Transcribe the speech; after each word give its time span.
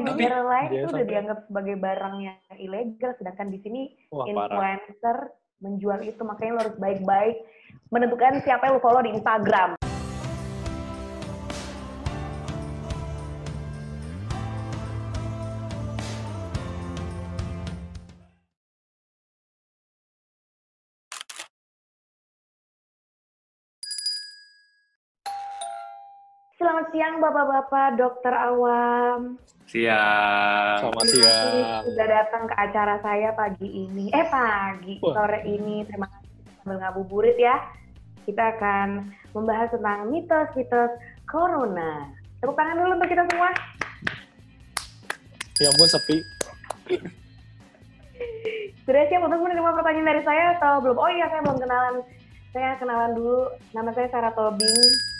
di 0.00 0.10
Tapi 0.10 0.20
negara 0.20 0.40
lain 0.42 0.68
itu 0.70 0.78
udah 0.80 0.90
sampai- 0.92 1.08
dianggap 1.08 1.38
sebagai 1.46 1.76
barang 1.76 2.14
yang 2.20 2.38
ilegal, 2.56 3.10
sedangkan 3.16 3.48
di 3.48 3.58
sini 3.60 3.80
Wah, 4.10 4.24
parah. 4.24 4.32
influencer 4.32 5.16
menjual 5.60 6.00
itu, 6.00 6.22
makanya 6.24 6.52
lo 6.52 6.60
harus 6.64 6.76
baik-baik 6.76 7.36
menentukan 7.88 8.40
siapa 8.44 8.68
yang 8.68 8.74
lo 8.76 8.82
follow 8.82 9.00
di 9.00 9.12
Instagram. 9.12 9.79
Siang 26.90 27.22
Bapak-Bapak 27.22 27.88
Dokter 27.96 28.34
Awam. 28.34 29.38
Siang. 29.70 30.82
Selamat 30.82 31.02
Terima 31.06 31.22
kasih 31.22 31.22
siang. 31.22 31.82
sudah 31.86 32.06
datang 32.10 32.42
ke 32.50 32.54
acara 32.58 32.94
saya 33.00 33.30
pagi 33.38 33.68
ini. 33.70 34.10
Eh 34.10 34.26
pagi, 34.26 34.98
Wah. 34.98 35.14
sore 35.14 35.46
ini. 35.46 35.86
Terima 35.86 36.10
kasih 36.10 36.28
sambil 36.60 36.76
ngabuburit 36.82 37.38
ya. 37.38 37.56
Kita 38.26 38.58
akan 38.58 39.14
membahas 39.30 39.70
tentang 39.70 40.10
mitos-mitos 40.10 40.92
corona. 41.30 42.10
Tepuk 42.42 42.58
tangan 42.58 42.76
dulu 42.82 42.92
untuk 42.98 43.08
kita 43.08 43.22
semua. 43.30 43.50
Ya 45.62 45.68
ampun 45.70 45.88
sepi. 45.88 46.18
Sudah 48.82 49.06
siap 49.06 49.22
untuk 49.22 49.38
menerima 49.38 49.70
pertanyaan 49.70 50.08
dari 50.10 50.22
saya 50.26 50.58
atau 50.58 50.82
belum? 50.82 50.98
Oh 50.98 51.10
iya, 51.14 51.30
saya 51.30 51.46
belum 51.46 51.58
kenalan. 51.62 51.94
Saya 52.50 52.74
kenalan 52.82 53.12
dulu. 53.14 53.54
Nama 53.70 53.90
saya 53.94 54.08
Sarah 54.10 54.34
Tobing. 54.34 55.19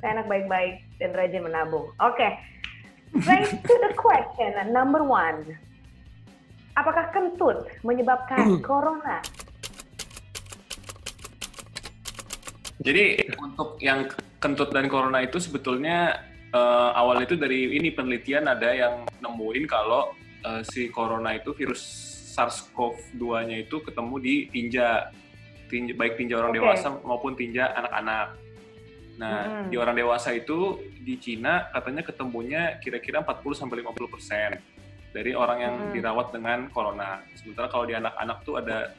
Saya 0.00 0.20
anak 0.20 0.26
baik-baik 0.32 0.74
dan 0.96 1.12
rajin 1.12 1.44
menabung. 1.44 1.92
Oke. 2.00 2.28
Straight 3.20 3.52
to 3.52 3.74
the 3.84 3.92
question. 3.96 4.56
Number 4.72 5.04
one. 5.04 5.56
Apakah 6.72 7.12
kentut 7.12 7.68
menyebabkan 7.84 8.64
corona? 8.64 9.20
Jadi 12.80 13.28
untuk 13.36 13.76
yang 13.84 14.08
kentut 14.40 14.72
dan 14.72 14.88
corona 14.88 15.20
itu 15.20 15.36
sebetulnya 15.36 16.16
eh, 16.48 16.90
awal 16.96 17.20
itu 17.20 17.36
dari 17.36 17.76
ini 17.76 17.92
penelitian 17.92 18.48
ada 18.48 18.72
yang 18.72 19.04
nemuin 19.20 19.68
kalau 19.68 20.16
eh, 20.40 20.64
si 20.64 20.88
corona 20.88 21.36
itu 21.36 21.52
virus 21.52 22.08
SARS-CoV-2-nya 22.30 23.68
itu 23.68 23.84
ketemu 23.84 24.14
di 24.22 24.34
tinja, 24.48 25.12
tinja 25.68 25.92
baik 25.92 26.16
tinja 26.16 26.40
orang 26.40 26.56
Oke. 26.56 26.58
dewasa 26.62 26.88
maupun 27.04 27.36
tinja 27.36 27.68
anak-anak. 27.76 28.38
Nah, 29.20 29.44
Hmm. 29.44 29.68
di 29.68 29.76
orang 29.76 29.92
dewasa 29.92 30.32
itu 30.32 30.80
di 30.96 31.20
Cina 31.20 31.68
katanya 31.68 32.00
ketemunya 32.00 32.80
kira-kira 32.80 33.20
40 33.20 33.52
sampai 33.52 33.84
50 33.84 34.08
persen 34.08 34.56
dari 35.12 35.36
orang 35.36 35.58
yang 35.60 35.74
Hmm. 35.76 35.92
dirawat 35.92 36.32
dengan 36.32 36.72
corona. 36.72 37.20
Sementara 37.36 37.68
kalau 37.68 37.84
di 37.84 37.92
anak-anak 37.92 38.38
tuh 38.48 38.56
ada 38.56 38.96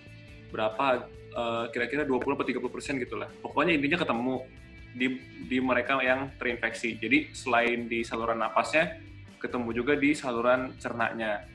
berapa 0.54 1.10
eh, 1.32 1.66
kira-kira 1.72 2.04
20 2.04 2.36
atau 2.36 2.44
30 2.44 2.68
persen 2.68 3.00
gitu 3.00 3.16
lah. 3.16 3.32
Pokoknya 3.40 3.72
intinya 3.72 4.04
ketemu 4.04 4.44
di 4.92 5.08
di 5.48 5.58
mereka 5.64 5.96
yang 6.04 6.28
terinfeksi. 6.36 7.00
Jadi 7.00 7.32
selain 7.32 7.88
di 7.88 8.04
saluran 8.04 8.36
napasnya, 8.36 9.00
ketemu 9.40 9.72
juga 9.72 9.96
di 9.96 10.12
saluran 10.12 10.76
cernanya. 10.76 11.48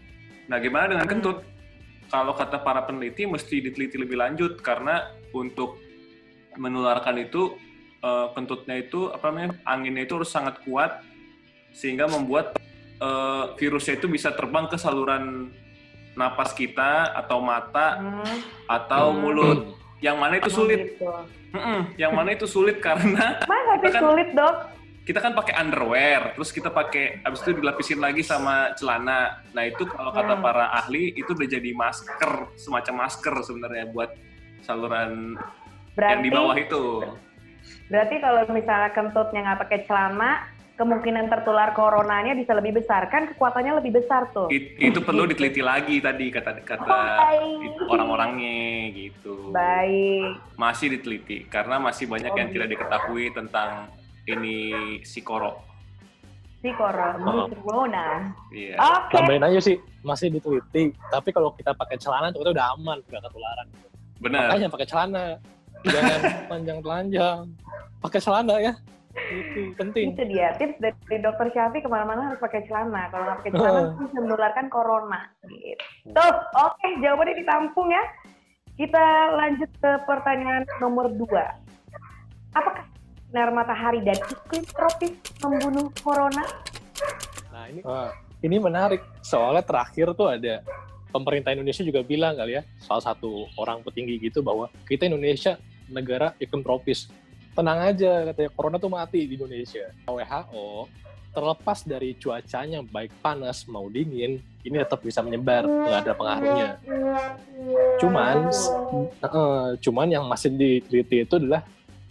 Nah, 0.49 0.57
gimana 0.65 0.97
dengan 0.97 1.05
Hmm. 1.05 1.13
kentut? 1.13 1.39
Kalau 2.09 2.33
kata 2.33 2.65
para 2.65 2.89
peneliti 2.89 3.29
mesti 3.29 3.61
diteliti 3.61 4.01
lebih 4.01 4.17
lanjut 4.17 4.65
karena 4.65 5.13
untuk 5.37 5.77
menularkan 6.57 7.21
itu 7.21 7.61
eh, 8.07 8.27
kentutnya 8.33 8.77
itu 8.79 9.11
apa 9.11 9.25
namanya 9.27 9.51
anginnya 9.65 10.03
itu 10.03 10.15
harus 10.15 10.31
sangat 10.31 10.63
kuat 10.63 11.03
sehingga 11.73 12.07
membuat 12.07 12.55
eh, 12.97 13.45
virusnya 13.55 13.99
itu 13.99 14.07
bisa 14.07 14.31
terbang 14.31 14.65
ke 14.67 14.79
saluran 14.79 15.51
napas 16.15 16.55
kita 16.55 17.13
atau 17.13 17.43
mata 17.43 17.99
Hmm, 17.99 18.39
atau 18.67 19.13
Hmm. 19.13 19.21
mulut. 19.21 19.61
Yang 19.99 20.17
mana 20.17 20.35
itu 20.35 20.49
oh 20.49 20.55
sulit? 20.55 20.79
gitu. 20.91 21.09
Yang 21.97 22.13
mana 22.13 22.29
itu 22.31 22.47
sulit 22.47 22.77
karena 22.81 23.37
Masa 23.51 23.73
sih 23.81 23.91
Kan- 23.91 24.05
sulit 24.07 24.29
dok? 24.33 24.57
kita 25.05 25.23
kan 25.23 25.33
pakai 25.33 25.55
underwear, 25.57 26.35
terus 26.35 26.51
kita 26.51 26.67
pakai 26.67 27.23
habis 27.23 27.39
itu 27.41 27.55
dilapisin 27.55 28.03
lagi 28.03 28.21
sama 28.21 28.75
celana. 28.75 29.39
Nah 29.53 29.63
itu 29.63 29.87
kalau 29.87 30.11
kata 30.11 30.35
Hmm. 30.35 30.43
para 30.43 30.67
ahli 30.75 31.15
itu 31.15 31.31
udah 31.31 31.47
jadi 31.47 31.71
masker, 31.73 32.33
semacam 32.57 33.07
masker 33.07 33.35
sebenarnya 33.39 33.87
buat 33.87 34.11
saluran 34.61 35.39
yang 35.39 35.95
Berarti, 35.95 36.25
di 36.25 36.31
bawah 36.33 36.57
itu. 36.57 36.85
Berarti 37.87 38.15
kalau 38.19 38.43
misalnya 38.51 38.91
kentutnya 38.91 39.41
nggak 39.43 39.61
pakai 39.67 39.79
celana, 39.87 40.45
kemungkinan 40.77 41.33
tertular 41.33 41.73
coronanya 41.73 42.37
bisa 42.37 42.53
lebih 42.53 42.77
besar 42.77 43.09
kan? 43.09 43.33
Kekuatannya 43.33 43.81
lebih 43.81 43.97
besar 43.97 44.29
tuh. 44.31 44.53
It- 44.53 44.77
itu 44.77 45.01
perlu 45.01 45.25
diteliti 45.25 45.65
lagi 45.65 46.05
tadi 46.05 46.29
kata 46.29 46.61
kata 46.61 46.97
itu 47.65 47.83
orang-orangnya 47.89 48.93
gitu. 48.93 49.51
Baik. 49.51 50.37
Masih 50.61 50.93
diteliti 50.93 51.49
karena 51.49 51.81
masih 51.81 52.05
banyak 52.07 52.33
Oh, 52.33 52.39
yang 52.39 52.49
tidak 52.53 52.69
diketahui 52.77 53.33
tentang 53.33 53.89
ini 54.29 54.57
si 55.07 55.25
koro. 55.25 55.65
Si 56.61 56.73
corona. 56.75 57.47
corona. 57.63 58.07
Iya. 58.51 58.75
Oke. 58.77 59.15
Tambahin 59.15 59.45
aja 59.47 59.61
sih, 59.63 59.77
masih 60.03 60.35
diteliti. 60.35 60.91
Tapi 61.09 61.31
kalau 61.31 61.55
kita 61.55 61.73
pakai 61.73 61.97
celana 61.97 62.35
kita 62.35 62.51
udah 62.51 62.75
aman, 62.75 62.99
nggak 63.07 63.23
ketularan. 63.23 63.67
Benar. 64.19 64.51
Makanya 64.51 64.69
pakai 64.73 64.89
celana. 64.89 65.25
Jangan 65.87 66.21
panjang-telanjang. 66.51 67.41
Pakai 68.03 68.21
celana 68.21 68.57
ya. 68.59 68.73
Itu 69.17 69.73
penting. 69.81 70.13
Itu 70.13 70.23
dia 70.29 70.53
tips 70.61 70.77
dari 70.77 71.19
dokter 71.25 71.49
Syafi 71.57 71.81
ke 71.81 71.89
mana-mana 71.89 72.29
harus 72.31 72.41
pakai 72.43 72.69
celana. 72.69 73.09
Kalau 73.09 73.25
nggak 73.25 73.39
pakai 73.41 73.53
celana 73.57 73.81
Oh. 73.81 73.87
bisa 74.05 74.19
menularkan 74.21 74.67
corona. 74.69 75.21
Gitu. 75.49 75.73
Oke, 76.53 76.89
jawabannya 77.01 77.35
ditampung 77.41 77.89
ya. 77.89 78.05
Kita 78.77 79.05
lanjut 79.41 79.71
ke 79.81 79.91
pertanyaan 80.05 80.69
nomor 80.85 81.09
dua. 81.09 81.57
Apakah 82.53 82.85
sinar 83.29 83.49
matahari 83.57 84.05
dan 84.05 84.21
iklim 84.21 84.65
tropis 84.69 85.17
membunuh 85.41 85.89
corona? 86.05 86.45
Nah 87.53 87.65
ini 87.73 87.81
ini 88.45 88.57
menarik. 88.61 89.01
Soalnya 89.25 89.65
terakhir 89.65 90.13
tuh 90.13 90.29
ada 90.29 90.61
pemerintah 91.09 91.57
Indonesia 91.57 91.81
juga 91.81 92.05
bilang 92.05 92.37
kali 92.37 92.61
ya, 92.61 92.63
salah 92.85 93.01
satu 93.01 93.49
orang 93.57 93.81
petinggi 93.81 94.21
gitu 94.29 94.45
bahwa 94.45 94.69
kita 94.85 95.09
Indonesia 95.09 95.57
negara 95.91 96.35
iklim 96.39 96.63
tropis. 96.63 97.11
Tenang 97.57 97.89
aja 97.89 98.31
katanya 98.33 98.51
corona 98.53 98.77
tuh 98.77 98.93
mati 98.93 99.25
di 99.25 99.35
Indonesia. 99.41 99.89
WHO 100.05 100.87
terlepas 101.37 101.85
dari 101.85 102.17
cuacanya 102.17 102.81
baik 102.81 103.13
panas 103.21 103.69
mau 103.69 103.93
dingin, 103.93 104.41
ini 104.65 104.77
tetap 104.81 105.05
bisa 105.05 105.21
menyebar, 105.21 105.69
nggak 105.69 106.01
ada 106.09 106.13
pengaruhnya. 106.17 106.69
Cuman, 108.01 108.49
eh, 109.21 109.69
cuman 109.85 110.09
yang 110.09 110.25
masih 110.25 110.57
diteliti 110.57 111.29
itu 111.29 111.37
adalah 111.37 111.61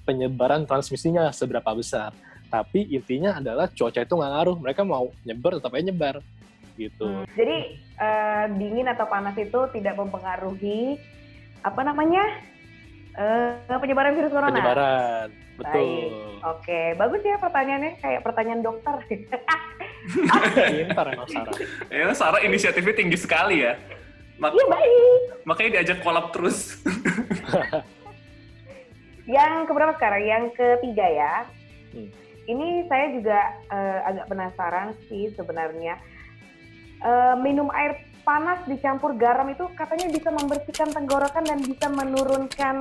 penyebaran 0.06 0.70
transmisinya 0.70 1.34
seberapa 1.34 1.74
besar. 1.74 2.14
Tapi 2.54 2.86
intinya 2.94 3.42
adalah 3.42 3.66
cuaca 3.74 4.06
itu 4.06 4.14
nggak 4.14 4.32
ngaruh. 4.38 4.58
Mereka 4.62 4.82
mau 4.86 5.10
nyebar 5.26 5.58
tetap 5.58 5.74
aja 5.74 5.84
nyebar 5.90 6.16
gitu. 6.78 7.08
Hmm, 7.10 7.26
Jadi 7.34 7.58
eh, 7.82 8.46
dingin 8.62 8.88
atau 8.94 9.10
panas 9.10 9.34
itu 9.42 9.60
tidak 9.74 9.98
mempengaruhi 9.98 11.02
apa 11.66 11.82
namanya 11.82 12.22
eh, 13.16 13.78
penyebaran 13.78 14.14
virus 14.14 14.32
corona. 14.32 14.52
Penyebaran, 14.52 15.28
betul. 15.56 15.86
Oke, 16.46 16.82
bagus 16.94 17.22
ya 17.22 17.38
pertanyaannya 17.38 17.92
kayak 17.98 18.22
pertanyaan 18.22 18.62
dokter. 18.62 18.96
Pintar 20.86 21.06
emang 21.10 21.28
Sarah. 21.28 21.54
Ya, 21.88 22.14
Sarah 22.14 22.42
inisiatifnya 22.42 22.94
tinggi 22.94 23.18
sekali 23.18 23.64
ya. 23.64 23.74
Mak- 24.36 24.52
Iya 24.52 24.66
baik. 24.68 25.20
makanya 25.48 25.70
diajak 25.80 26.04
kolab 26.04 26.30
terus. 26.30 26.76
Yang 29.26 29.54
keberapa 29.66 29.96
sekarang? 29.96 30.22
Yang 30.22 30.44
ketiga 30.54 31.06
ya. 31.08 31.34
Hmm. 31.96 32.10
Ini 32.46 32.86
saya 32.86 33.06
juga 33.10 33.40
eh, 33.74 34.00
agak 34.06 34.26
penasaran 34.30 34.94
sih 35.08 35.34
sebenarnya. 35.34 35.98
Eh, 37.02 37.36
minum 37.42 37.72
air 37.74 37.98
panas 38.26 38.66
dicampur 38.66 39.14
garam 39.16 39.46
itu 39.54 39.70
katanya 39.78 40.10
bisa 40.10 40.34
membersihkan 40.34 40.90
tenggorokan 40.90 41.46
dan 41.46 41.62
bisa 41.62 41.88
menurunkan 41.94 42.76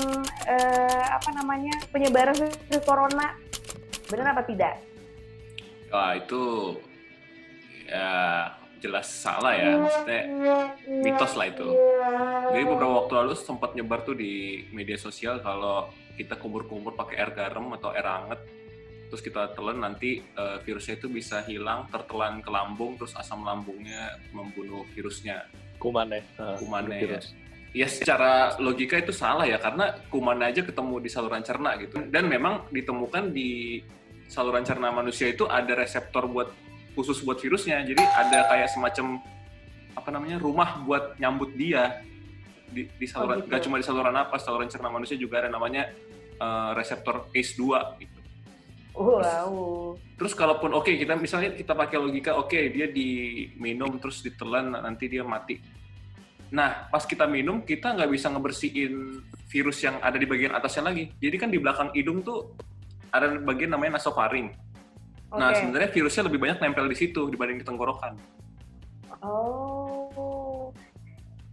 eh, 0.49 1.05
apa 1.13 1.31
namanya 1.37 1.77
penyebaran 1.93 2.35
virus 2.35 2.83
corona. 2.83 3.37
Benar 4.09 4.33
apa 4.33 4.43
tidak? 4.49 4.81
Wah 5.93 6.17
itu 6.17 6.75
ya 7.85 8.09
jelas 8.81 9.09
salah 9.09 9.57
ya, 9.57 9.81
maksudnya 9.81 10.23
mitos 10.89 11.33
lah 11.37 11.47
itu. 11.49 11.69
Jadi 12.53 12.65
beberapa 12.69 13.05
waktu 13.05 13.13
lalu 13.17 13.33
sempat 13.37 13.73
nyebar 13.73 14.05
tuh 14.05 14.13
di 14.13 14.65
media 14.73 15.01
sosial 15.01 15.41
kalau 15.41 15.89
kita 16.21 16.37
kumur-kumur 16.37 16.93
pakai 16.93 17.17
air 17.17 17.33
garam 17.33 17.73
atau 17.73 17.97
air 17.97 18.05
hangat, 18.05 18.41
terus 19.09 19.23
kita 19.25 19.53
telan 19.57 19.83
nanti 19.83 20.21
eh, 20.21 20.57
virusnya 20.63 21.01
itu 21.01 21.09
bisa 21.11 21.45
hilang, 21.45 21.89
tertelan 21.89 22.41
ke 22.41 22.51
lambung, 22.53 22.97
terus 22.99 23.15
asam 23.19 23.45
lambungnya 23.45 24.17
membunuh 24.33 24.85
virusnya, 24.93 25.45
Kuman 25.85 26.09
ya. 26.09 26.23
Nah, 26.41 26.57
kumannya 26.57 26.97
ya. 26.97 27.03
virus. 27.05 27.27
Ya 27.75 27.87
secara 27.91 28.55
logika 28.63 28.97
itu 29.03 29.11
salah 29.11 29.45
ya, 29.45 29.59
karena 29.59 29.99
kuman 30.09 30.39
aja 30.41 30.63
ketemu 30.63 31.03
di 31.03 31.11
saluran 31.11 31.43
cerna 31.43 31.75
gitu. 31.77 31.99
Dan 32.07 32.31
memang 32.31 32.71
ditemukan 32.71 33.35
di 33.35 33.83
saluran 34.31 34.63
cerna 34.63 34.95
manusia 34.95 35.29
itu 35.29 35.45
ada 35.51 35.75
reseptor 35.75 36.31
buat 36.31 36.55
khusus 36.95 37.19
buat 37.27 37.43
virusnya. 37.43 37.83
Jadi 37.83 38.01
ada 38.01 38.47
kayak 38.47 38.71
semacam 38.71 39.19
apa 39.95 40.09
namanya 40.15 40.39
rumah 40.39 40.81
buat 40.87 41.19
nyambut 41.19 41.55
dia 41.59 41.99
di, 42.71 42.87
di 42.95 43.07
saluran, 43.11 43.43
gitu. 43.43 43.47
nggak 43.51 43.63
cuma 43.67 43.77
di 43.83 43.87
saluran 43.87 44.15
napas, 44.15 44.47
saluran 44.47 44.71
cerna 44.71 44.89
manusia 44.89 45.19
juga 45.19 45.43
ada 45.43 45.51
namanya 45.51 45.91
eh, 46.39 46.71
reseptor 46.79 47.27
ACE2 47.35 47.63
gitu. 47.99 48.19
Wow. 48.95 49.99
Terus 50.15 50.33
kalaupun 50.39 50.71
oke 50.71 50.95
kita 50.95 51.19
misalnya 51.19 51.51
kita 51.59 51.75
pakai 51.75 51.99
logika 51.99 52.39
oke 52.39 52.55
dia 52.55 52.87
diminum 52.87 53.99
terus 53.99 54.23
ditelan 54.23 54.71
nanti 54.71 55.11
dia 55.11 55.27
mati. 55.27 55.59
Nah 56.55 56.87
pas 56.87 57.03
kita 57.03 57.27
minum 57.27 57.67
kita 57.67 57.91
nggak 57.99 58.11
bisa 58.15 58.31
ngebersihin 58.31 59.19
virus 59.51 59.83
yang 59.83 59.99
ada 59.99 60.15
di 60.15 60.27
bagian 60.31 60.55
atasnya 60.55 60.95
lagi. 60.95 61.11
Jadi 61.19 61.37
kan 61.37 61.51
di 61.51 61.59
belakang 61.59 61.91
hidung 61.91 62.23
tuh 62.23 62.55
ada 63.11 63.35
bagian 63.43 63.75
namanya 63.75 63.99
nasofaring. 63.99 64.55
Nah 65.35 65.51
Oke. 65.51 65.59
sebenarnya 65.59 65.91
virusnya 65.91 66.23
lebih 66.31 66.39
banyak 66.39 66.59
nempel 66.63 66.87
di 66.87 66.95
situ 66.95 67.27
dibanding 67.27 67.59
di 67.59 67.67
tenggorokan. 67.67 68.15
Oh. 69.19 70.71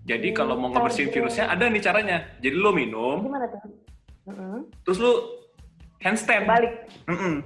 Jadi 0.06 0.34
Hmm, 0.34 0.38
kalau 0.38 0.54
mau 0.58 0.70
ngebersihin 0.70 1.10
virusnya 1.10 1.50
ada 1.50 1.66
nih 1.66 1.82
caranya. 1.82 2.18
Jadi 2.38 2.58
lo 2.58 2.74
minum, 2.74 3.26
Gimana 3.26 3.46
tuh? 3.50 3.62
Mm-mm. 4.30 4.70
terus 4.86 5.02
lo 5.02 5.41
handstand. 6.02 6.46
Balik. 6.50 6.74
Mm-mm. 7.08 7.46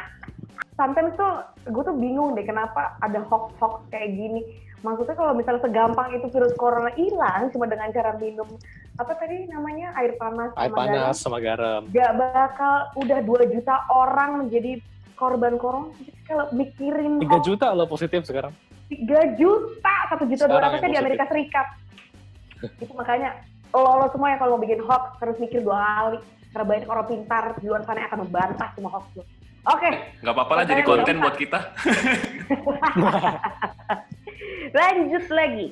Sometimes 0.80 1.14
tuh 1.14 1.32
gue 1.68 1.82
tuh 1.84 1.96
bingung 1.96 2.34
deh 2.34 2.42
kenapa 2.42 2.96
ada 3.04 3.22
hoax-hoax 3.28 3.86
kayak 3.92 4.16
gini. 4.16 4.42
Maksudnya 4.82 5.14
kalau 5.14 5.32
misalnya 5.38 5.62
segampang 5.62 6.10
itu 6.10 6.26
virus 6.26 6.50
corona 6.58 6.90
hilang 6.98 7.54
cuma 7.54 7.70
dengan 7.70 7.94
cara 7.94 8.18
minum 8.18 8.50
apa 8.98 9.14
tadi 9.16 9.48
namanya 9.48 9.94
air 9.96 10.18
panas 10.20 10.50
Air 10.58 10.68
sama 10.68 10.76
panas 10.76 11.16
sama 11.16 11.38
garam. 11.38 11.86
garam, 11.88 11.94
gak 11.94 12.12
bakal 12.18 12.74
udah 12.98 13.18
2 13.24 13.54
juta 13.54 13.74
orang 13.88 14.30
menjadi 14.44 14.82
korban 15.14 15.54
corona. 15.56 15.94
Jadi 15.96 16.12
kalau 16.26 16.44
mikirin 16.50 17.22
3 17.22 17.46
juta 17.46 17.66
lo 17.72 17.86
positif 17.86 18.26
sekarang. 18.26 18.50
3 18.90 19.38
juta, 19.40 19.94
1 20.18 20.28
juta 20.28 20.44
200 20.50 20.82
yang 20.82 20.92
di. 20.92 20.98
Amerika 20.98 21.24
Serikat. 21.30 21.66
itu 22.62 22.92
makanya 22.94 23.42
lo, 23.74 24.02
lo 24.02 24.06
semua 24.12 24.34
yang 24.34 24.38
kalau 24.38 24.54
mau 24.58 24.62
bikin 24.62 24.82
hoax 24.82 25.18
harus 25.18 25.36
mikir 25.38 25.62
dua 25.62 25.78
kali. 25.78 26.18
Karena 26.52 26.66
banyak 26.68 26.88
orang 26.88 27.06
pintar 27.08 27.44
di 27.56 27.66
luar 27.66 27.82
sana 27.88 28.04
yang 28.04 28.08
akan 28.12 28.20
membantah 28.28 28.68
semua 28.76 28.90
hoax 28.92 29.06
lo. 29.16 29.24
Oke, 29.62 29.90
Nggak 30.20 30.34
apa-apa 30.34 30.52
lah 30.58 30.64
jadi 30.66 30.82
konten 30.82 31.16
buat 31.22 31.36
kita. 31.38 31.54
lanjut 34.76 35.24
lagi. 35.30 35.66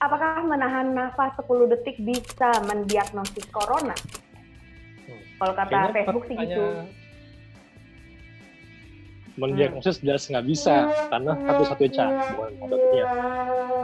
Apakah 0.00 0.44
menahan 0.44 0.96
nafas 0.96 1.36
10 1.40 1.72
detik 1.76 1.96
bisa 2.00 2.50
mendiagnosis 2.64 3.44
corona? 3.52 3.92
Hmm. 5.04 5.22
Kalau 5.40 5.52
kata 5.56 5.72
Kayaknya 5.72 5.92
Facebook 5.92 6.24
sih 6.24 6.36
gitu. 6.40 6.64
Mendiagnosis 9.36 10.00
jelas 10.00 10.24
nggak 10.32 10.48
bisa 10.48 10.88
karena 11.12 11.36
satu-satunya 11.36 11.92
cara 11.92 12.10
bukan 12.32 12.52
satu-satunya 12.56 13.04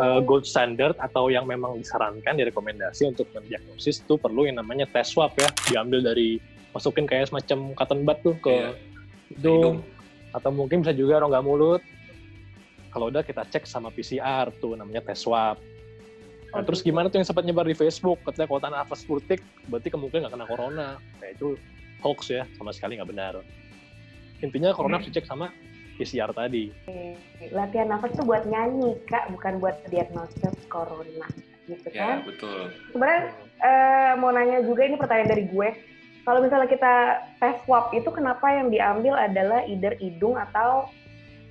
eh, 0.01 0.21
gold 0.25 0.45
standard 0.49 0.97
atau 0.97 1.29
yang 1.29 1.45
memang 1.45 1.77
disarankan 1.77 2.41
direkomendasi 2.41 3.13
untuk 3.13 3.29
mendiagnosis 3.37 4.01
itu 4.01 4.17
perlu 4.17 4.49
yang 4.49 4.57
namanya 4.57 4.89
tes 4.89 5.13
swab 5.13 5.37
ya 5.37 5.49
diambil 5.69 6.01
dari 6.01 6.41
masukin 6.73 7.05
kayak 7.05 7.29
semacam 7.29 7.77
cotton 7.77 8.01
bud 8.01 8.19
tuh 8.25 8.37
ke 8.41 8.57
hidung 9.37 9.85
atau 10.33 10.49
mungkin 10.49 10.81
bisa 10.81 10.97
juga 10.97 11.21
rongga 11.21 11.45
mulut. 11.45 11.85
Kalau 12.89 13.13
udah 13.13 13.21
kita 13.21 13.45
cek 13.45 13.69
sama 13.69 13.93
PCR 13.93 14.49
tuh 14.57 14.77
namanya 14.77 15.05
tes 15.05 15.21
swab. 15.21 15.61
Nah, 16.53 16.61
Oh, 16.61 16.65
terus 16.65 16.85
gimana 16.85 17.09
tuh 17.09 17.17
yang 17.17 17.25
sempat 17.25 17.49
nyebar 17.49 17.65
di 17.65 17.73
Facebook? 17.73 18.21
Katanya 18.29 18.45
kalau 18.45 18.61
tanah 18.61 18.79
nafas 18.85 19.09
purtik 19.09 19.41
berarti 19.73 19.89
kemungkinan 19.89 20.29
nggak 20.29 20.33
kena 20.37 20.45
corona. 20.49 20.89
Nah 21.01 21.29
itu 21.29 21.57
hoax 22.05 22.29
ya 22.29 22.45
sama 22.57 22.73
sekali 22.77 23.01
nggak 23.01 23.09
benar 23.09 23.41
intinya 24.43 24.75
corona 24.75 24.99
Hmm. 24.99 25.03
harus 25.03 25.09
dicek 25.09 25.25
sama 25.25 25.49
PCR 25.97 26.31
tadi 26.35 26.69
Latihan 27.51 27.91
nafas 27.91 28.15
tuh 28.15 28.23
buat 28.23 28.47
nyanyi, 28.47 28.97
Kak, 29.07 29.35
bukan 29.35 29.59
buat 29.59 29.83
diagnosis 29.91 30.55
corona. 30.67 31.27
Gitu 31.67 31.91
Ya, 31.91 32.19
kan? 32.19 32.27
betul. 32.27 32.71
Sebenarnya 32.91 33.23
eh, 33.63 34.13
mau 34.19 34.31
nanya 34.31 34.63
juga 34.63 34.83
ini 34.83 34.95
pertanyaan 34.95 35.31
dari 35.31 35.45
gue. 35.47 35.69
Kalau 36.23 36.39
misalnya 36.39 36.71
kita 36.71 36.95
tes 37.39 37.59
swab 37.67 37.91
itu 37.91 38.07
kenapa 38.11 38.47
yang 38.47 38.71
diambil 38.71 39.19
adalah 39.19 39.67
either 39.67 39.99
hidung 39.99 40.39
atau 40.39 40.87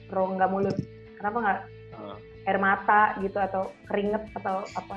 rongga 0.08 0.48
mulut? 0.48 0.76
Kenapa 1.20 1.38
nggak 1.40 1.60
Nah, 1.92 2.16
air 2.48 2.58
mata 2.58 3.20
gitu 3.20 3.36
atau 3.36 3.68
keringet 3.86 4.24
atau 4.34 4.64
apa? 4.74 4.96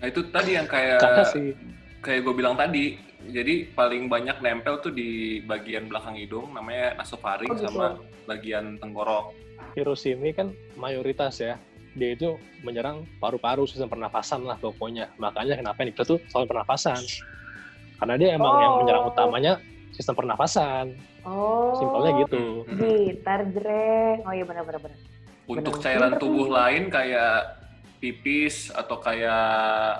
Nah 0.00 0.06
itu 0.06 0.20
tadi 0.28 0.60
yang 0.60 0.68
kayak 0.68 1.00
sih 1.24 1.56
kayak 2.02 2.20
gue 2.22 2.34
bilang 2.34 2.54
tadi. 2.54 2.98
Jadi 3.22 3.70
paling 3.70 4.10
banyak 4.10 4.42
nempel 4.42 4.82
tuh 4.82 4.90
di 4.90 5.38
bagian 5.40 5.86
belakang 5.86 6.18
hidung 6.18 6.50
namanya 6.50 6.98
nasofaring 6.98 7.46
Oh, 7.48 7.54
gitu. 7.54 7.70
sama 7.70 7.96
bagian 8.26 8.76
tenggorok. 8.76 9.30
virus 9.72 10.04
ini 10.04 10.34
kan 10.34 10.50
mayoritas 10.74 11.38
ya 11.38 11.54
dia 11.94 12.12
itu 12.12 12.34
menyerang 12.60 13.06
paru-paru 13.16 13.64
sistem 13.64 13.88
pernafasan 13.88 14.42
lah 14.42 14.58
pokoknya 14.58 15.08
makanya 15.16 15.54
kenapa 15.54 15.80
yang 15.80 15.94
tuh 15.96 16.18
soal 16.26 16.44
pernafasan 16.44 16.98
karena 17.96 18.14
dia 18.18 18.28
emang 18.34 18.52
yang 18.58 18.72
Oh. 18.74 18.78
menyerang 18.82 19.04
utamanya 19.06 19.52
sistem 19.88 20.18
pernafasan 20.18 20.98
Oh. 21.22 21.78
simpelnya 21.78 22.10
gitu. 22.20 22.66
Gitar 22.74 23.46
jreng. 23.48 24.18
Oh 24.26 24.34
iya 24.34 24.42
benar 24.42 24.66
benar 24.66 24.80
benar. 24.82 24.98
Untuk 25.46 25.74
Benar. 25.78 25.84
cairan 25.86 26.12
tubuh 26.18 26.46
tuh. 26.50 26.52
lain 26.52 26.82
kayak 26.90 27.34
pipis 27.96 28.74
atau 28.74 28.98
kayak 28.98 29.46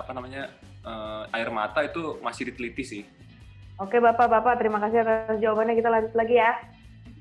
apa 0.02 0.10
namanya 0.10 0.50
eh, 0.82 1.22
air 1.32 1.48
mata 1.48 1.80
itu 1.80 2.18
masih 2.20 2.48
diteliti 2.48 2.82
sih. 2.82 3.02
Oke 3.76 3.98
Bapak-bapak, 3.98 4.60
terima 4.60 4.78
kasih 4.78 5.02
atas 5.02 5.38
jawabannya. 5.38 5.74
Kita 5.74 5.88
lanjut 5.88 6.14
lagi 6.14 6.36
ya. 6.36 6.52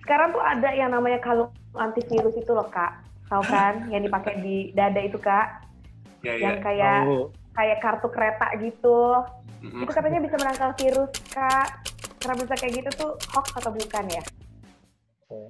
Sekarang 0.02 0.34
tuh 0.34 0.42
ada 0.42 0.70
yang 0.72 0.92
namanya 0.92 1.18
kalung 1.18 1.50
antivirus 1.74 2.36
itu 2.36 2.52
loh 2.52 2.68
Kak. 2.68 3.02
Tahu 3.28 3.44
kan? 3.46 3.74
yang 3.94 4.04
dipakai 4.04 4.42
di 4.42 4.70
dada 4.72 5.00
itu 5.00 5.18
Kak. 5.18 5.66
Ya 6.22 6.38
Yang 6.38 6.58
ya. 6.58 6.62
kayak 6.62 7.00
Oh, 7.08 7.26
kayak 7.54 7.78
kartu 7.82 8.08
kereta 8.10 8.48
gitu. 8.62 9.00
Mm-mm. 9.62 9.86
Itu 9.86 9.92
katanya 9.92 10.20
bisa 10.22 10.36
menangkal 10.38 10.70
virus 10.78 11.12
Kak. 11.30 11.68
Karena 12.22 12.36
bisa 12.38 12.54
kayak 12.54 12.74
gitu 12.78 12.90
tuh 12.94 13.12
hoax 13.34 13.46
atau 13.58 13.72
bukan 13.72 14.06
ya? 14.08 14.24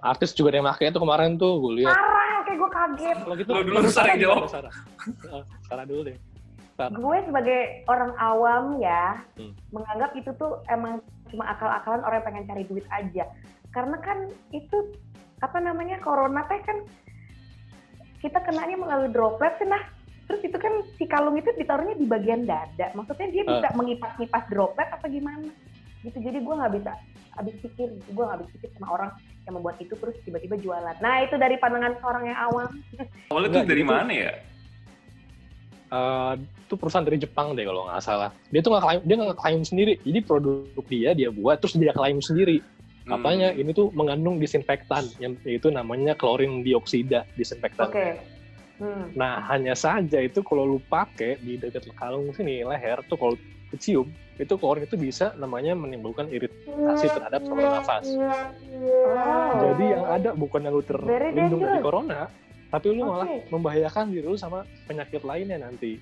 artis 0.06 0.38
juga 0.38 0.54
ada 0.54 0.58
yang 0.62 0.70
pakai 0.70 0.94
itu 0.94 1.00
kemarin 1.02 1.42
tuh 1.42 1.58
gue 1.58 1.82
lihat 1.82 1.90
Parah, 1.90 2.40
kayak 2.46 2.58
gue 2.62 2.70
kaget. 2.70 3.18
kalau 3.18 3.34
gitu 3.34 3.50
Lu 3.50 3.62
dulu, 3.66 3.90
Sarah 3.90 4.14
jawab. 4.14 4.46
Sarah. 4.46 4.74
Sarah 5.66 5.86
dulu 5.90 6.02
deh 6.06 6.18
Gue 6.90 7.18
sebagai 7.28 7.86
orang 7.86 8.16
awam 8.18 8.82
ya, 8.82 9.22
Hmm. 9.38 9.54
menganggap 9.70 10.16
itu 10.18 10.32
tuh 10.40 10.64
emang 10.72 11.04
cuma 11.30 11.46
akal-akalan 11.54 12.02
orang 12.02 12.18
yang 12.18 12.28
pengen 12.28 12.48
cari 12.50 12.64
duit 12.66 12.86
aja. 12.90 13.30
Karena 13.70 13.98
kan 14.02 14.26
itu 14.50 14.78
apa 15.46 15.58
namanya 15.62 16.02
corona 16.02 16.42
teh 16.50 16.60
kan 16.66 16.82
kita 18.22 18.38
kenanya 18.46 18.78
melalui 18.78 19.10
droplet 19.14 19.54
sih 19.62 19.70
nah. 19.70 19.82
Terus 20.30 20.48
itu 20.48 20.58
kan 20.58 20.72
si 20.96 21.04
kalung 21.12 21.36
itu 21.36 21.52
ditaruhnya 21.60 22.00
di 22.00 22.08
bagian 22.08 22.48
dada. 22.48 22.88
Maksudnya 22.96 23.28
dia 23.36 23.44
bisa 23.44 23.68
mengipas-ngipas 23.76 24.48
droplet 24.48 24.88
apa 24.88 25.06
gimana? 25.12 25.52
Gitu. 26.08 26.18
Jadi 26.24 26.40
gue 26.40 26.56
nggak 26.56 26.74
bisa 26.80 26.92
habis 27.36 27.56
pikir, 27.60 27.90
gue 28.00 28.24
nggak 28.24 28.40
habis 28.40 28.50
pikir 28.56 28.70
sama 28.80 28.96
orang 28.96 29.12
yang 29.44 29.54
membuat 29.60 29.76
itu 29.84 29.92
terus 29.98 30.16
tiba-tiba 30.24 30.56
jualan. 30.62 30.96
Nah 31.04 31.16
itu 31.26 31.36
dari 31.36 31.60
pandangan 31.60 32.00
seorang 32.00 32.24
yang 32.32 32.40
awam. 32.48 32.72
Awalnya 33.28 33.50
tuh 33.52 33.64
dari 33.68 33.84
gitu. 33.84 33.92
mana 33.92 34.12
ya? 34.14 34.32
Eh, 35.92 36.34
itu 36.40 36.80
perusahaan 36.80 37.04
dari 37.04 37.20
Jepang 37.20 37.52
deh 37.52 37.68
kalau 37.68 37.84
nggak 37.84 38.00
salah 38.00 38.32
dia 38.48 38.64
tuh 38.64 38.72
nggak 38.72 38.84
klaim 38.88 39.00
dia 39.04 39.16
nggak 39.20 39.40
klaim 39.44 39.60
sendiri 39.68 39.94
jadi 40.08 40.20
produk 40.24 40.86
dia 40.88 41.10
dia 41.12 41.28
buat 41.28 41.60
terus 41.60 41.76
dia 41.76 41.92
klaim 41.92 42.24
sendiri 42.24 42.64
Hmm. 43.02 43.18
katanya 43.18 43.50
ini 43.58 43.74
tuh 43.74 43.90
mengandung 43.98 44.38
disinfektan 44.38 45.10
yang 45.18 45.34
itu 45.42 45.74
namanya 45.74 46.14
klorin 46.14 46.62
dioksida 46.62 47.26
disinfektan 47.34 47.90
Oke. 47.90 48.22
Hmm. 48.78 49.14
Nah, 49.14 49.42
hanya 49.50 49.78
saja 49.78 50.22
itu 50.22 50.42
kalau 50.42 50.66
lu 50.66 50.80
pakai 50.82 51.38
di 51.38 51.54
dekat 51.54 51.86
kalung 51.94 52.34
sini, 52.34 52.66
leher, 52.66 52.98
tuh 53.06 53.14
kalau 53.14 53.38
dicium, 53.70 54.10
itu 54.42 54.54
klorin 54.58 54.90
itu 54.90 54.98
bisa 54.98 55.38
namanya 55.38 55.78
menimbulkan 55.78 56.26
iritasi 56.34 57.14
terhadap 57.14 57.46
saluran 57.46 57.78
nafas. 57.78 58.10
Oh. 58.10 59.54
Jadi 59.70 59.86
yang 59.86 60.06
ada 60.10 60.30
bukan 60.34 60.66
yang 60.66 60.74
lu 60.74 60.82
terlindung 60.82 61.62
dari 61.62 61.78
corona, 61.78 62.26
tapi 62.72 62.88
lu 62.96 63.04
malah 63.04 63.28
Oke. 63.28 63.52
membahayakan 63.52 64.16
diri 64.16 64.26
lu 64.26 64.40
sama 64.40 64.64
penyakit 64.88 65.22
lainnya 65.28 65.60
nanti. 65.60 66.00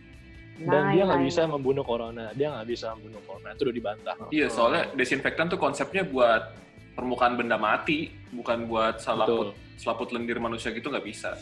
Dan 0.60 0.70
Nah, 0.70 0.92
dia 0.92 1.04
nah, 1.08 1.16
nggak 1.16 1.24
bisa 1.24 1.42
nah. 1.48 1.52
membunuh 1.56 1.84
corona, 1.88 2.26
dia 2.36 2.48
nggak 2.52 2.68
bisa 2.68 2.92
membunuh 3.00 3.22
corona, 3.26 3.50
itu 3.56 3.64
udah 3.64 3.76
dibantah. 3.76 4.16
Iya, 4.28 4.48
soalnya 4.52 4.84
desinfektan 4.92 5.48
tuh 5.48 5.56
konsepnya 5.56 6.04
buat 6.04 6.52
permukaan 7.00 7.40
benda 7.40 7.56
mati, 7.56 8.12
bukan 8.36 8.68
buat 8.68 9.00
Betul. 9.00 9.08
selaput 9.08 9.48
selaput 9.80 10.12
lendir 10.12 10.36
manusia 10.44 10.76
gitu 10.76 10.92
nggak 10.92 11.08
bisa. 11.08 11.40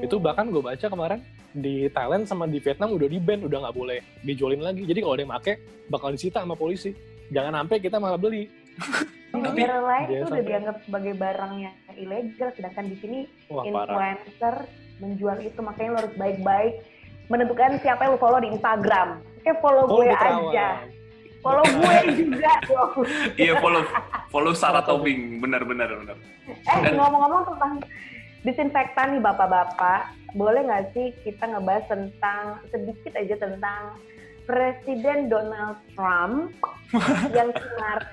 Itu 0.00 0.16
bahkan 0.16 0.48
gue 0.48 0.64
baca 0.64 0.88
kemarin 0.88 1.20
di 1.52 1.88
Thailand 1.92 2.24
sama 2.24 2.48
di 2.48 2.56
Vietnam 2.60 2.96
udah 2.96 3.08
di 3.08 3.20
ban, 3.20 3.44
udah 3.44 3.58
nggak 3.68 3.76
boleh 3.76 4.00
dijualin 4.24 4.64
lagi. 4.64 4.88
Jadi 4.88 4.98
kalau 5.04 5.14
ada 5.14 5.22
yang 5.24 5.32
make, 5.36 5.54
bakal 5.92 6.08
disita 6.16 6.40
sama 6.40 6.56
polisi. 6.56 6.96
Jangan 7.28 7.64
sampai 7.64 7.76
kita 7.78 8.00
malah 8.00 8.16
beli. 8.16 8.48
Di 8.76 8.84
Tapi- 9.34 9.42
negara 9.58 9.78
lain 9.82 10.06
itu 10.10 10.26
udah 10.26 10.44
dianggap 10.44 10.76
sebagai 10.82 11.12
barang 11.14 11.52
yang 11.58 11.74
ilegal, 11.94 12.48
sedangkan 12.52 12.84
di 12.86 12.96
sini 12.96 13.18
Wah 13.46 13.62
parah. 13.62 13.68
influencer 13.68 14.54
menjual 14.96 15.38
itu, 15.40 15.58
makanya 15.60 15.90
lo 15.90 15.98
harus 15.98 16.14
baik-baik 16.14 16.74
menentukan 17.26 17.76
siapa 17.78 18.00
yang 18.02 18.12
lo 18.12 18.18
follow 18.18 18.38
di 18.38 18.48
Instagram. 18.50 19.08
Oke, 19.36 19.50
follow 19.58 19.84
Oh, 19.84 19.98
gue 19.98 20.08
aja. 20.08 20.68
Follow 21.38 21.62
gue 21.64 21.94
juga 22.16 22.52
dong. 22.64 22.92
Iya, 23.36 23.54
follow 23.56 23.82
follow 24.28 24.52
Sarah 24.58 24.82
Tobing, 24.82 25.38
benar 25.38 25.62
benar 25.62 25.90
benar. 25.92 26.16
Eh, 26.46 26.56
Dan- 26.82 26.96
ngomong-ngomong 26.96 27.42
tentang 27.46 27.72
disinfektan 28.40 29.06
nih 29.12 29.22
bapak-bapak, 29.22 30.00
boleh 30.32 30.62
nggak 30.62 30.90
sih 30.90 31.12
kita 31.22 31.44
ngebahas 31.46 31.84
tentang 31.86 32.44
sedikit 32.68 33.12
aja 33.14 33.36
tentang 33.36 33.82
Presiden 34.44 35.26
Donald 35.26 35.76
Trump 35.92 36.54
yang 37.36 37.50
kemarin 37.50 38.06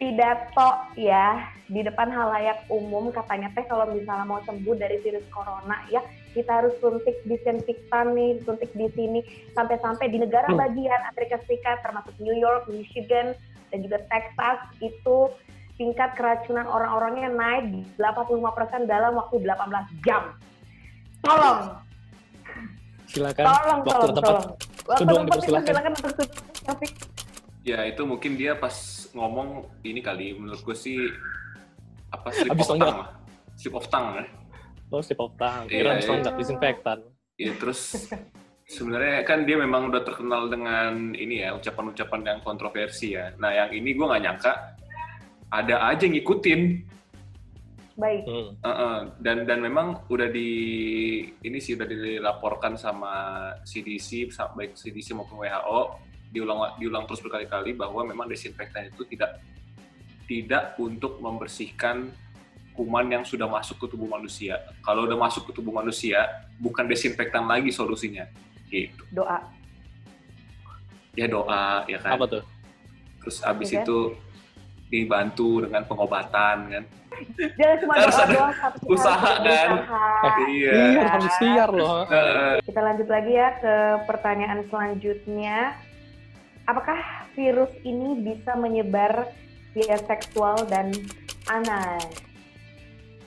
pidato 0.00 0.68
ya 0.96 1.44
di 1.68 1.84
depan 1.84 2.08
halayak 2.08 2.64
umum 2.72 3.12
katanya 3.12 3.52
teh 3.52 3.68
kalau 3.68 3.84
misalnya 3.92 4.24
mau 4.24 4.40
sembuh 4.48 4.72
dari 4.80 4.96
virus 5.04 5.22
corona 5.28 5.76
ya 5.92 6.00
kita 6.32 6.48
harus 6.48 6.72
suntik 6.80 7.20
disinfektan 7.28 8.16
nih 8.16 8.40
suntik 8.48 8.72
di 8.72 8.88
sini 8.96 9.20
sampai-sampai 9.52 10.08
di 10.08 10.24
negara 10.24 10.48
Hmm. 10.48 10.56
bagian 10.56 11.04
Amerika 11.12 11.36
Serikat 11.44 11.84
termasuk 11.84 12.16
New 12.16 12.32
York, 12.32 12.64
Michigan 12.72 13.36
dan 13.68 13.78
juga 13.84 14.00
Texas 14.08 14.58
itu 14.80 15.28
tingkat 15.76 16.16
keracunan 16.16 16.64
orang-orangnya 16.64 17.28
naik 17.28 17.84
85% 18.00 18.88
dalam 18.88 19.20
waktu 19.20 19.36
18 19.44 19.84
jam. 20.02 20.32
Tolong, 21.20 21.76
Silakan. 23.04 23.44
tolong, 23.44 23.78
waktu 23.84 23.92
tolong, 23.92 24.16
tempat. 24.16 24.32
tolong. 24.32 24.48
Waktu 24.88 25.02
tempat 25.04 25.24
dipersilakan. 25.28 25.64
dipersilakan 25.68 25.92
untuk. 25.92 27.09
Ya 27.60 27.84
itu 27.84 28.02
mungkin 28.08 28.40
dia 28.40 28.56
pas 28.56 28.72
ngomong 29.12 29.68
ini 29.84 30.00
kali 30.00 30.32
menurut 30.32 30.64
gue 30.64 30.76
sih 30.76 30.96
apa 32.08 32.32
slip 32.32 32.56
Habis 32.56 32.64
of 32.64 32.70
tonggak. 32.72 32.88
tongue 32.88 33.00
lah. 33.04 33.10
Slip 33.56 33.74
of 33.76 33.86
tongue 33.92 34.12
ya. 34.16 34.24
Lo 34.90 34.98
sip 35.04 35.20
of 35.20 35.32
tongue. 35.38 35.66
Iya, 35.68 35.76
Kira 35.76 35.92
iya. 35.94 36.06
tonggak 36.08 36.34
disinfektan. 36.40 36.98
Ya 37.36 37.52
terus 37.60 37.80
sebenarnya 38.74 39.22
kan 39.28 39.44
dia 39.44 39.56
memang 39.60 39.92
udah 39.92 40.02
terkenal 40.02 40.48
dengan 40.48 41.12
ini 41.12 41.44
ya 41.44 41.54
ucapan-ucapan 41.54 42.20
yang 42.26 42.40
kontroversi 42.40 43.14
ya. 43.14 43.30
Nah 43.36 43.52
yang 43.52 43.70
ini 43.76 43.92
gue 43.92 44.06
nggak 44.08 44.22
nyangka 44.24 44.52
ada 45.50 45.76
aja 45.90 46.06
yang 46.06 46.14
ngikutin 46.16 46.62
Baik. 48.00 48.24
Hmm. 48.24 48.56
Uh-uh. 48.64 48.96
dan 49.20 49.44
dan 49.44 49.60
memang 49.60 50.08
udah 50.08 50.32
di 50.32 50.48
ini 51.44 51.58
sih 51.60 51.76
udah 51.76 51.84
dilaporkan 51.84 52.72
sama 52.80 53.12
CDC 53.68 54.32
baik 54.56 54.72
CDC 54.72 55.12
maupun 55.12 55.44
WHO 55.44 55.80
diulang 56.30 56.78
diulang 56.78 57.04
terus 57.10 57.20
berkali-kali 57.20 57.74
bahwa 57.74 58.06
memang 58.06 58.30
desinfektan 58.30 58.88
itu 58.88 59.02
tidak 59.10 59.42
tidak 60.30 60.78
untuk 60.78 61.18
membersihkan 61.18 62.14
kuman 62.78 63.06
yang 63.10 63.26
sudah 63.26 63.50
masuk 63.50 63.82
ke 63.82 63.86
tubuh 63.92 64.06
manusia. 64.06 64.62
Kalau 64.80 65.04
udah 65.04 65.18
masuk 65.18 65.50
ke 65.50 65.52
tubuh 65.58 65.74
manusia, 65.74 66.22
bukan 66.62 66.86
desinfektan 66.86 67.44
lagi 67.44 67.74
solusinya. 67.74 68.24
Gitu. 68.70 69.02
Doa. 69.10 69.42
Ya 71.18 71.26
doa, 71.26 71.82
ya 71.90 71.98
kan. 71.98 72.14
Apa 72.14 72.24
tuh? 72.30 72.42
Terus 73.20 73.42
abis 73.42 73.74
Iya. 73.74 73.82
itu 73.82 74.14
dibantu 74.88 75.66
dengan 75.66 75.82
pengobatan 75.84 76.56
kan. 76.70 76.84
Jangan 77.36 77.76
cuma 77.84 77.92
Harus 78.00 78.16
doa 78.16 78.50
tapi 78.54 78.76
kita 78.80 78.92
usaha, 78.96 79.30
kan? 79.42 79.68
Iya. 80.48 80.72
Iya, 80.72 81.02
harus 81.04 81.36
loh. 81.74 82.06
Uh, 82.06 82.56
Kita 82.64 82.80
lanjut 82.80 83.08
lagi 83.10 83.32
ya 83.34 83.48
ke 83.60 83.74
pertanyaan 84.08 84.64
selanjutnya. 84.70 85.58
Apakah 86.70 86.98
virus 87.34 87.74
ini 87.82 88.22
bisa 88.22 88.54
menyebar 88.54 89.26
via 89.74 89.98
seksual 90.00 90.70
dan 90.70 90.94
anal? 91.48 91.98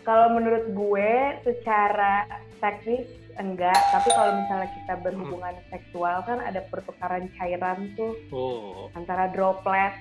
Kalau 0.02 0.32
menurut 0.32 0.72
gue 0.72 1.12
secara 1.44 2.24
teknis 2.58 3.04
enggak, 3.36 3.76
tapi 3.92 4.08
kalau 4.10 4.32
misalnya 4.38 4.70
kita 4.74 4.94
berhubungan 4.98 5.56
seksual 5.68 6.24
kan 6.24 6.40
ada 6.40 6.64
pertukaran 6.64 7.28
cairan 7.36 7.92
tuh 7.94 8.16
Oh. 8.30 8.88
antara 8.94 9.28
droplet 9.28 9.92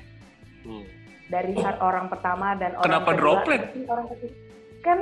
Hmm. 0.63 0.87
dari 1.27 1.59
saat 1.59 1.83
orang 1.83 2.07
pertama 2.07 2.55
dan 2.55 2.79
orang 2.79 2.87
Kenapa 2.87 3.11
kedua. 3.11 3.19
droplet? 3.19 3.63
Orang 3.89 4.07
ketiga. 4.07 4.35
Kan 4.83 4.99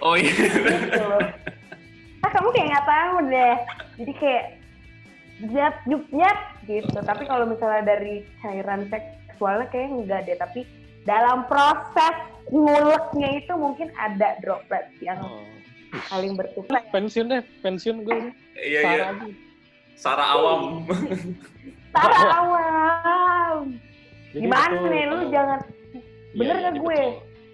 oh 0.00 0.16
iya. 0.16 0.32
gitu. 0.32 1.04
Ah 2.22 2.30
kamu 2.30 2.48
kayak 2.50 2.68
nggak 2.70 2.88
tahu 2.88 3.14
deh. 3.26 3.56
Jadi 4.00 4.12
kayak 4.14 4.44
nyat 5.42 5.74
nyup 5.84 6.04
nyat 6.10 6.38
gitu. 6.64 6.94
Tapi 6.96 7.26
kalau 7.26 7.44
misalnya 7.44 7.82
dari 7.88 8.22
cairan 8.38 8.86
seksualnya 8.86 9.66
kayak 9.68 9.88
enggak 9.90 10.20
deh. 10.24 10.36
Tapi 10.36 10.60
dalam 11.02 11.46
proses 11.46 12.14
nguleknya 12.48 13.28
itu 13.36 13.52
mungkin 13.52 13.90
ada 13.96 14.38
droplet 14.38 14.86
yang 14.98 15.18
Oh. 15.18 15.42
saling 16.08 16.34
bertukar. 16.34 16.78
Pensiun 16.88 17.26
deh, 17.28 17.42
pensiun 17.60 17.96
gue. 18.02 18.30
Iya 18.56 18.80
Sarah 18.80 18.96
iya. 18.96 19.08
Sarah 19.94 20.28
awam. 20.32 20.62
Tara 21.94 22.20
awam. 22.34 23.76
Jadi 24.32 24.40
Gimana 24.40 24.72
betul, 24.72 24.88
nih 24.88 25.02
lu 25.04 25.12
kalau- 25.12 25.28
jangan 25.28 25.60
Iya, 26.32 26.38
bener 26.40 26.54
iya, 26.56 26.62
nggak 26.64 26.74
gue? 26.74 26.96
betul. 26.96 27.12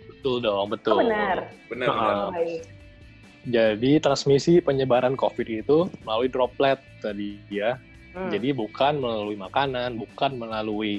Betul 0.08 0.36
dong, 0.40 0.66
betul. 0.68 0.92
Oh, 0.94 0.98
benar. 1.02 1.36
Benar 1.66 1.86
Ah. 1.88 1.96
benar. 1.98 2.16
Jadi 3.46 4.02
transmisi 4.02 4.58
penyebaran 4.58 5.14
COVID 5.14 5.46
itu 5.46 5.86
melalui 6.02 6.26
droplet 6.32 6.80
tadi 6.98 7.38
ya. 7.52 7.78
Hmm. 8.16 8.32
Jadi 8.34 8.50
bukan 8.50 8.98
melalui 8.98 9.38
makanan, 9.38 9.94
bukan 9.94 10.34
melalui 10.34 10.98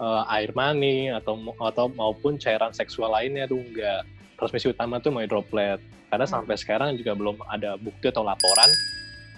eh, 0.00 0.22
air 0.32 0.54
mani 0.56 1.10
atau 1.12 1.36
atau 1.60 1.90
maupun 1.92 2.38
cairan 2.38 2.72
seksual 2.72 3.12
lainnya 3.12 3.50
tuh 3.50 3.60
enggak. 3.60 4.06
Transmisi 4.38 4.72
utama 4.72 5.02
tuh 5.02 5.12
melalui 5.12 5.28
droplet. 5.28 5.80
Karena 6.08 6.26
Hmm. 6.26 6.34
sampai 6.40 6.56
sekarang 6.56 6.96
juga 6.96 7.12
belum 7.18 7.36
ada 7.50 7.76
bukti 7.76 8.08
atau 8.08 8.24
laporan 8.24 8.70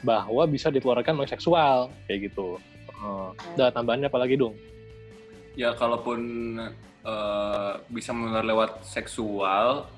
bahwa 0.02 0.46
bisa 0.46 0.70
ditularkan 0.70 1.14
melalui 1.14 1.30
seksual 1.30 1.90
kayak 2.06 2.30
gitu. 2.30 2.58
Udah 3.58 3.74
tambahannya 3.74 4.06
apa 4.06 4.18
lagi 4.22 4.38
dong? 4.38 4.54
Ya 5.58 5.74
kalaupun 5.74 6.20
eh, 7.02 7.72
bisa 7.90 8.14
menular 8.14 8.46
lewat 8.46 8.86
seksual 8.86 9.90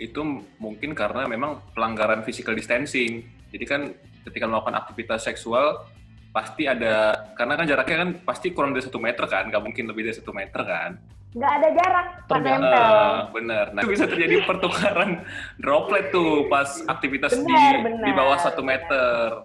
itu 0.00 0.20
mungkin 0.56 0.96
karena 0.96 1.28
memang 1.28 1.60
pelanggaran 1.76 2.24
physical 2.24 2.56
distancing. 2.56 3.28
Jadi 3.52 3.64
kan 3.68 3.92
ketika 4.24 4.48
melakukan 4.48 4.80
aktivitas 4.80 5.28
seksual 5.28 5.84
pasti 6.32 6.64
ada 6.64 7.26
karena 7.36 7.58
kan 7.58 7.66
jaraknya 7.68 7.96
kan 8.06 8.10
pasti 8.24 8.54
kurang 8.56 8.72
dari 8.72 8.86
satu 8.86 8.96
meter 8.96 9.28
kan, 9.28 9.52
nggak 9.52 9.60
mungkin 9.60 9.84
lebih 9.92 10.08
dari 10.08 10.16
satu 10.16 10.32
meter 10.32 10.62
kan. 10.64 10.96
Nggak 11.30 11.52
ada 11.62 11.68
jarak, 11.76 12.06
nempel. 12.42 12.90
Eh, 12.90 13.18
bener. 13.30 13.66
Nah 13.76 13.82
bisa 13.86 14.04
terjadi 14.08 14.42
pertukaran 14.48 15.22
droplet 15.62 16.10
tuh 16.10 16.48
pas 16.48 16.66
aktivitas 16.88 17.36
di 17.36 17.44
Benar, 17.46 17.76
benar, 17.86 18.06
di 18.08 18.12
bawah 18.16 18.38
satu 18.40 18.62
meter. 18.64 19.44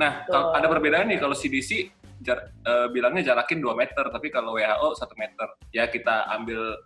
Nah 0.00 0.24
kalau 0.26 0.56
ada 0.56 0.66
perbedaan 0.66 1.06
nih 1.12 1.20
kalau 1.20 1.36
CDC 1.36 1.92
jar- 2.24 2.50
eh, 2.50 2.86
bilangnya 2.90 3.34
jarakin 3.34 3.58
2 3.62 3.74
meter, 3.76 4.04
tapi 4.08 4.32
kalau 4.32 4.56
WHO 4.56 4.88
satu 4.96 5.14
meter. 5.18 5.46
Ya 5.74 5.86
kita 5.86 6.30
ambil 6.34 6.78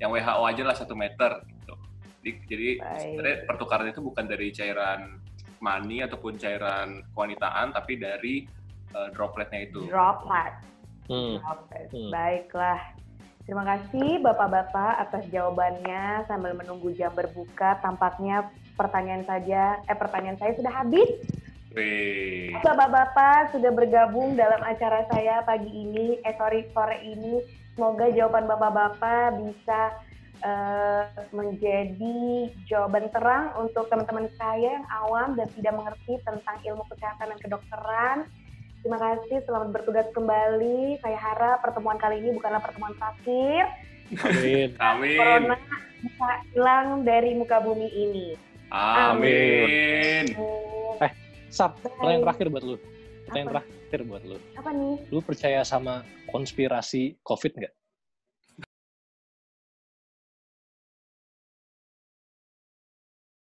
yang 0.00 0.10
WHO 0.12 0.42
aja 0.48 0.62
lah 0.64 0.76
satu 0.76 0.92
meter. 0.96 1.44
Gitu. 1.44 1.74
Jadi, 2.18 2.30
jadi 2.50 2.68
sebenarnya 2.98 3.38
pertukaran 3.46 3.86
itu 3.88 4.00
bukan 4.02 4.24
dari 4.26 4.50
cairan 4.50 5.22
mani 5.58 6.02
ataupun 6.02 6.38
cairan 6.38 7.02
kewanitaan, 7.14 7.74
tapi 7.74 7.98
dari 7.98 8.46
eh, 8.88 9.08
dropletnya 9.12 9.68
itu. 9.68 9.84
Droplet. 9.84 10.54
Hmm. 11.12 11.36
Oke, 11.44 11.78
Hmm. 11.92 12.08
baiklah. 12.08 12.80
Terima 13.48 13.64
kasih 13.64 14.20
Bapak-bapak 14.20 15.08
atas 15.08 15.24
jawabannya 15.32 16.28
sambil 16.28 16.52
menunggu 16.52 16.92
jam 16.92 17.12
berbuka. 17.16 17.80
Tampaknya 17.80 18.48
pertanyaan 18.76 19.24
saja, 19.24 19.80
eh 19.88 19.96
pertanyaan 19.96 20.36
saya 20.36 20.52
sudah 20.56 20.72
habis. 20.72 21.08
Bapak-bapak 22.60 23.52
sudah 23.56 23.72
bergabung 23.72 24.36
dalam 24.36 24.60
acara 24.64 25.04
saya 25.12 25.44
pagi 25.44 25.68
ini, 25.68 26.20
eh 26.24 26.34
sorry 26.36 26.68
sore 26.72 27.00
ini. 27.00 27.44
Semoga 27.72 28.10
jawaban 28.12 28.48
Bapak-bapak 28.48 29.38
bisa 29.40 29.96
eh, 30.42 31.04
menjadi 31.34 32.18
jawaban 32.70 33.10
terang 33.10 33.54
untuk 33.58 33.86
teman-teman 33.90 34.30
saya 34.38 34.78
yang 34.80 34.86
awam 35.04 35.34
dan 35.34 35.48
tidak 35.54 35.74
mengerti 35.74 36.18
tentang 36.22 36.56
ilmu 36.62 36.84
kesehatan 36.90 37.34
dan 37.34 37.38
kedokteran. 37.40 38.18
Terima 38.78 38.98
kasih, 38.98 39.42
selamat 39.42 39.68
bertugas 39.74 40.06
kembali. 40.14 41.02
Saya 41.02 41.18
harap 41.18 41.60
pertemuan 41.60 41.98
kali 41.98 42.22
ini 42.22 42.30
bukanlah 42.38 42.62
pertemuan 42.62 42.94
terakhir. 42.94 43.64
Amin. 44.22 44.68
Amin. 44.94 45.18
Corona 45.18 45.56
bisa 45.98 46.30
hilang 46.54 46.86
dari 47.02 47.34
muka 47.34 47.58
bumi 47.58 47.88
ini. 47.90 48.26
Amin. 48.70 50.30
Hmm, 50.36 51.10
Sap, 51.48 51.80
pertanyaan 51.80 52.20
Hai. 52.20 52.24
terakhir 52.28 52.46
buat 52.52 52.64
lu. 52.64 52.76
Pertanyaan 53.24 53.48
Apa? 53.48 53.60
terakhir 53.64 54.00
buat 54.04 54.22
lu. 54.28 54.36
Apa 54.56 54.70
nih? 54.76 54.96
Lu 55.08 55.20
percaya 55.24 55.60
sama 55.64 56.04
konspirasi 56.28 57.16
COVID 57.24 57.52
nggak? 57.56 57.74